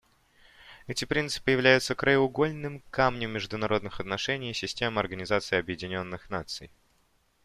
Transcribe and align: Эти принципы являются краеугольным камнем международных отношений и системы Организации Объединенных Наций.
Эти 0.87 1.05
принципы 1.05 1.51
являются 1.51 1.93
краеугольным 1.93 2.81
камнем 2.89 3.29
международных 3.33 3.99
отношений 3.99 4.49
и 4.49 4.53
системы 4.55 4.99
Организации 4.99 5.57
Объединенных 5.59 6.27
Наций. 6.31 6.71